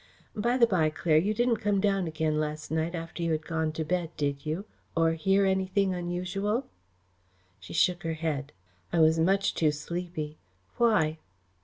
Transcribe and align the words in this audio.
By 0.35 0.57
the 0.57 0.65
by, 0.65 0.89
Claire, 0.89 1.19
you 1.19 1.31
didn't 1.31 1.57
come 1.57 1.79
down 1.79 2.07
again 2.07 2.39
last 2.39 2.71
night 2.71 2.95
after 2.95 3.21
you 3.21 3.33
had 3.33 3.45
gone 3.45 3.71
to 3.73 3.83
bed, 3.85 4.09
did 4.17 4.47
you, 4.47 4.65
or 4.97 5.11
hear 5.13 5.45
anything 5.45 5.93
unusual?" 5.93 6.65
She 7.59 7.73
shook 7.73 8.01
her 8.01 8.15
head. 8.15 8.51
"I 8.91 8.97
was 8.99 9.19
much 9.19 9.53
too 9.53 9.69
sleepy. 9.69 10.39
Why?" 10.77 11.19